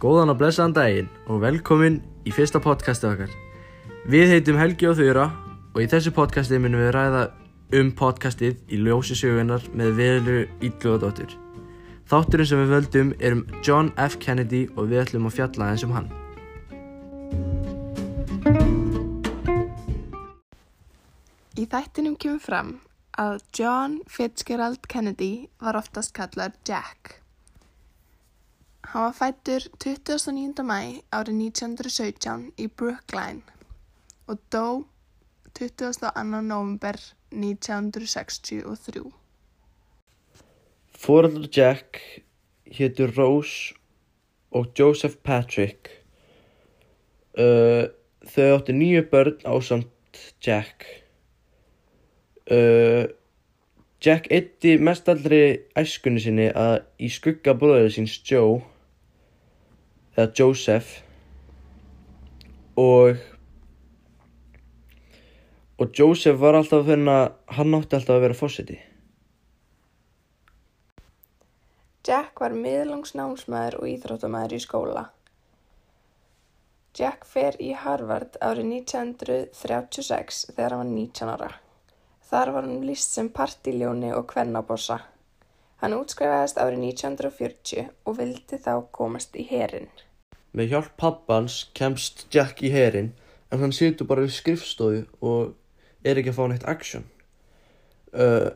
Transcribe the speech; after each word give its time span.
Góðan 0.00 0.32
og 0.32 0.38
blessaðan 0.40 0.72
daginn 0.72 1.08
og 1.28 1.42
velkomin 1.42 1.98
í 2.24 2.32
fyrsta 2.32 2.56
podcasti 2.64 3.04
okkar. 3.04 3.32
Við 4.08 4.30
heitum 4.32 4.56
Helgi 4.56 4.86
og 4.88 4.94
Þura 4.96 5.26
og 5.74 5.76
í 5.82 5.88
þessu 5.92 6.14
podcasti 6.16 6.56
munum 6.56 6.80
við 6.80 6.94
ræða 6.96 7.26
um 7.76 7.90
podcastið 7.98 8.62
í 8.72 8.78
ljósi 8.80 9.12
sögunar 9.20 9.66
með 9.76 9.92
viðlu 9.98 10.38
Ídlúðadóttur. 10.64 11.36
Þátturinn 12.08 12.48
sem 12.48 12.62
við 12.62 12.74
völdum 12.78 13.12
er 13.20 13.36
um 13.36 13.44
John 13.60 13.92
F. 14.00 14.16
Kennedy 14.24 14.64
og 14.72 14.88
við 14.88 15.04
ætlum 15.04 15.28
að 15.28 15.36
fjalla 15.36 15.68
eins 15.68 15.84
um 15.84 15.92
hann. 15.92 16.08
Í 21.60 21.68
þættinum 21.68 22.16
kemur 22.16 22.40
fram 22.40 22.78
að 23.20 23.42
John 23.52 24.00
Fitzgerald 24.08 24.88
Kennedy 24.88 25.50
var 25.60 25.76
oftast 25.76 26.16
kallar 26.16 26.56
Jack. 26.64 27.19
Hann 28.90 29.02
var 29.02 29.12
fættur 29.14 29.62
29. 29.78 30.64
mæ 30.66 30.98
árið 31.14 31.36
1917 31.38 32.48
í 32.58 32.64
Brookline 32.66 33.44
og 34.26 34.40
dó 34.50 34.82
22. 35.54 36.10
november 36.42 36.98
1963. 37.30 39.04
Fóraldur 40.98 41.46
Jack 41.56 42.00
hétur 42.66 43.14
Rose 43.18 43.74
og 44.50 44.66
Joseph 44.78 45.22
Patrick. 45.22 45.92
Uh, 47.38 47.86
þau 48.26 48.56
áttu 48.56 48.74
nýju 48.74 49.04
börn 49.14 49.38
á 49.46 49.54
samt 49.62 50.24
Jack. 50.42 50.82
Uh, 52.50 53.06
Jack 54.02 54.26
eitti 54.34 54.74
mestallri 54.82 55.62
æskunni 55.78 56.26
sinni 56.26 56.50
að 56.50 56.80
í 56.98 57.14
skugga 57.14 57.54
bróður 57.54 57.94
síns 57.94 58.18
Joe 58.26 58.58
eða 60.20 60.32
Joseph 60.36 61.00
og 62.76 63.16
og 65.80 65.96
Joseph 65.96 66.38
var 66.40 66.60
alltaf 66.60 66.86
finna 66.86 67.18
hann 67.56 67.76
átti 67.80 67.96
alltaf 67.96 68.18
að 68.18 68.24
vera 68.28 68.40
fósiti 68.44 68.78
Jack 72.10 72.40
var 72.40 72.54
miðlangsnámsmaður 72.56 73.74
og 73.78 73.88
íþróttamæður 73.90 74.54
í 74.56 74.60
skóla. 74.64 75.02
Jack 76.96 77.26
fer 77.28 77.58
í 77.60 77.68
Harvard 77.76 78.38
árið 78.40 78.70
1936 78.70 80.40
þegar 80.56 80.74
hann 80.74 80.80
var 80.80 80.94
19 80.94 81.32
ára. 81.34 81.50
Þar 82.30 82.52
var 82.54 82.66
hann 82.66 82.86
list 82.88 83.14
sem 83.14 83.28
partiljóni 83.36 84.14
og 84.16 84.24
kvennabossa. 84.32 84.96
Hann 85.84 85.98
útskrifaðist 86.00 86.58
árið 86.64 86.86
1940 86.88 87.92
og 88.08 88.18
vildi 88.18 88.58
þá 88.64 88.72
komast 88.96 89.36
í 89.36 89.44
herin. 89.52 89.86
Með 90.56 90.72
hjálp 90.74 90.94
pappans 90.98 91.62
kemst 91.78 92.26
Jack 92.34 92.62
í 92.66 92.72
herin 92.74 93.12
en 93.50 93.62
hann 93.62 93.74
situr 93.74 94.08
bara 94.08 94.24
við 94.26 94.36
skrifstofu 94.38 95.04
og 95.22 95.54
er 96.06 96.18
ekki 96.18 96.32
að 96.32 96.38
fá 96.38 96.44
neitt 96.50 96.66
action. 96.70 97.06
Uh, 98.10 98.50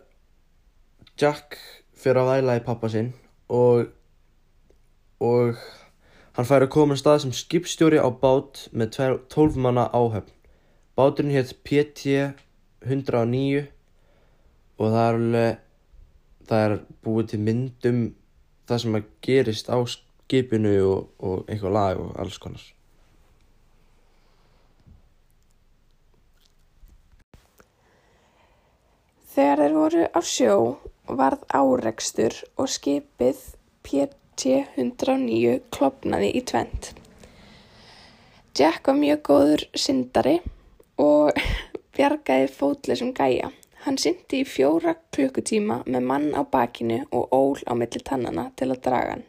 Jack 1.20 1.58
fyrir 1.94 2.22
að 2.22 2.30
væla 2.32 2.58
í 2.58 2.64
pappa 2.66 2.90
sinn 2.90 3.12
og, 3.52 3.90
og 5.22 5.60
hann 6.34 6.48
fær 6.48 6.66
að 6.66 6.72
koma 6.74 6.98
stað 6.98 7.24
sem 7.24 7.36
skipstjóri 7.36 8.00
á 8.02 8.10
bát 8.10 8.66
með 8.74 8.98
12 9.30 9.60
manna 9.60 9.86
áhöfn. 9.94 10.32
Báturinn 10.98 11.34
hétt 11.34 11.56
PT 11.66 12.18
109 12.86 13.64
og 14.78 14.90
það 14.90 15.04
er 15.04 15.18
alveg, 15.18 15.62
það 16.48 16.64
er 16.66 16.76
búið 17.06 17.30
til 17.30 17.40
myndum 17.46 18.02
það 18.68 18.82
sem 18.82 18.98
að 18.98 19.08
gerist 19.24 19.70
á 19.70 19.78
skipinu 20.34 20.74
og, 20.90 21.10
og 21.18 21.44
einhver 21.48 21.70
lag 21.70 22.00
og 22.00 22.14
alls 22.18 22.38
konar. 22.42 22.62
Þegar 29.34 29.62
þeir 29.62 29.74
voru 29.74 30.02
á 30.14 30.20
sjó 30.22 30.56
varð 31.06 31.42
árekstur 31.50 32.36
og 32.56 32.70
skipið 32.70 33.40
PT-109 33.86 35.56
klopnaði 35.74 36.30
í 36.38 36.44
tvent. 36.46 36.92
Jack 38.54 38.86
var 38.86 38.98
mjög 38.98 39.22
góður 39.26 39.66
syndari 39.74 40.38
og 41.02 41.34
bjargaði 41.94 42.50
fótleysum 42.54 43.12
gæja. 43.14 43.50
Hann 43.84 43.98
syndi 44.00 44.40
í 44.40 44.48
fjóra 44.48 44.94
klukkutíma 45.12 45.82
með 45.84 46.10
mann 46.10 46.30
á 46.32 46.46
bakinu 46.46 47.02
og 47.10 47.34
ól 47.34 47.58
á 47.66 47.74
milli 47.74 48.00
tannana 48.00 48.48
til 48.56 48.70
að 48.70 48.82
draga 48.86 49.16
hann. 49.16 49.26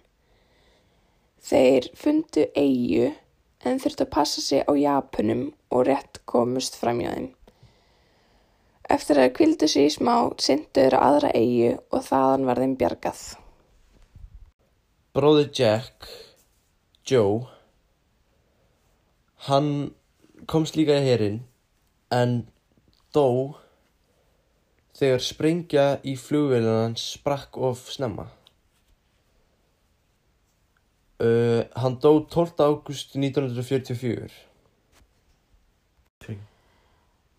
Þeir 1.45 1.91
fundu 1.93 2.47
eigu 2.57 3.11
en 3.65 3.81
þurftu 3.81 4.05
að 4.05 4.13
passa 4.13 4.41
sig 4.41 4.63
á 4.65 4.71
Japunum 4.73 5.47
og 5.69 5.83
rétt 5.85 6.23
komust 6.25 6.77
framjá 6.79 7.11
þeim. 7.13 7.27
Eftir 8.95 9.19
að 9.21 9.33
kvildu 9.37 9.67
sig 9.69 9.89
í 9.89 9.93
smá 9.93 10.15
syndu 10.41 10.81
þeir 10.81 10.95
aðra 10.97 11.29
eigu 11.37 11.71
og 11.93 12.05
þaðan 12.05 12.47
var 12.49 12.61
þeim 12.61 12.73
bjargað. 12.79 13.21
Bróði 15.15 15.45
Jack, 15.59 16.07
Joe, 17.05 17.45
hann 19.49 19.69
komst 20.49 20.77
líka 20.77 20.97
í 20.97 21.05
herin 21.05 21.39
en 22.13 22.39
dó 23.13 23.57
þegar 24.97 25.23
sprengja 25.23 25.85
í 26.01 26.17
flugvélina 26.17 26.81
hans 26.87 27.05
sprakk 27.15 27.57
of 27.57 27.85
snemma. 27.93 28.27
Uh, 31.15 31.63
hann 31.79 31.95
dó 32.03 32.19
12. 32.27 32.59
ágúst 32.59 33.15
1944. 33.15 34.27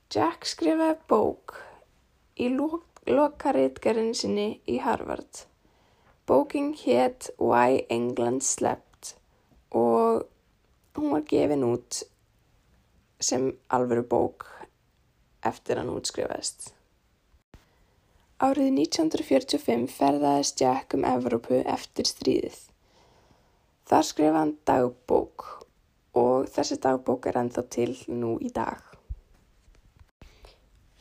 Jack 0.09 0.47
skrifaði 0.49 0.95
bók 1.11 1.59
í 2.41 2.47
lokaritgerinn 3.11 4.15
sinni 4.17 4.63
í 4.71 4.79
Harvard. 4.81 5.43
Bóking 6.27 6.73
hétt 6.87 7.29
Why 7.37 7.83
England 7.93 8.47
Slept 8.47 9.13
og 9.77 10.25
hún 10.97 11.13
var 11.13 11.27
gefin 11.29 11.67
út 11.67 12.01
sem 13.21 13.51
alveru 13.69 14.07
bók 14.09 14.47
eftir 15.45 15.83
hann 15.83 15.93
útskrifaðist. 15.93 16.73
Árið 18.41 18.73
1945 18.87 19.87
ferðaðist 19.99 20.65
Jack 20.65 20.97
um 20.97 21.05
Evrópu 21.09 21.61
eftir 21.65 22.09
stríðið. 22.09 22.59
Þar 23.87 24.03
skrifa 24.03 24.41
hann 24.43 24.57
dagbók 24.67 25.45
og 26.19 26.49
þessi 26.51 26.79
dagbók 26.83 27.29
er 27.31 27.39
ennþá 27.39 27.63
til 27.71 27.93
nú 28.11 28.35
í 28.43 28.51
dag. 28.55 28.83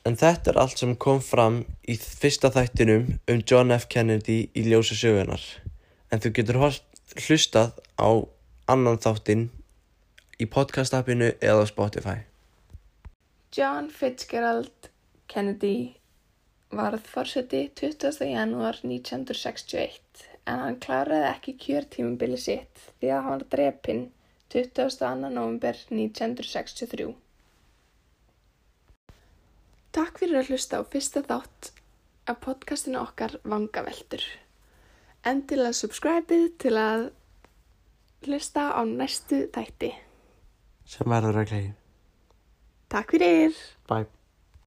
En 0.06 0.14
þetta 0.22 0.52
er 0.52 0.60
allt 0.62 0.78
sem 0.78 0.92
kom 1.02 1.22
fram 1.26 1.64
í 1.90 1.96
fyrsta 1.98 2.52
þættinum 2.54 3.08
um 3.32 3.42
John 3.42 3.74
F. 3.74 3.88
Kennedy 3.90 4.52
í 4.54 4.66
ljósa 4.68 4.94
sögunar. 5.00 5.42
En 6.14 6.22
þú 6.22 6.36
getur 6.38 6.62
hlustað 6.62 7.74
á 7.98 8.10
annan 8.70 9.02
þáttinn 9.02 9.48
í 10.38 10.46
podcast-appinu 10.46 11.32
eða 11.42 11.66
Spotify. 11.66 12.20
John 13.56 13.90
Fitzgerald 13.90 14.92
Kennedy 15.32 15.96
varð 16.70 17.02
fórseti 17.10 17.66
20. 17.74 18.22
janúar 18.30 18.78
1961 18.84 20.35
en 20.46 20.62
hann 20.62 20.80
kláraði 20.82 21.30
ekki 21.32 21.56
kjörtímubili 21.66 22.38
sitt 22.42 22.82
því 23.00 23.12
að 23.12 23.24
hann 23.26 23.36
var 23.36 23.46
drepinn 23.56 24.04
22. 24.54 25.14
november 25.34 25.80
1963. 25.90 27.08
Takk 29.96 30.20
fyrir 30.22 30.42
að 30.42 30.52
hlusta 30.52 30.80
á 30.80 30.84
fyrsta 30.92 31.24
þátt 31.26 31.72
af 32.30 32.42
podcastinu 32.44 33.00
okkar 33.02 33.38
Vangaveltur. 33.48 34.24
Endilega 35.26 35.74
subscribeið 35.74 36.50
til 36.62 36.76
að 36.78 37.08
hlusta 38.28 38.70
á 38.76 38.82
næstu 38.86 39.46
þætti. 39.56 39.94
Sem 40.86 41.10
verður 41.10 41.42
að 41.42 41.50
gleyja. 41.54 41.74
Takk 42.94 43.16
fyrir! 43.16 43.58
Bye. 43.90 44.06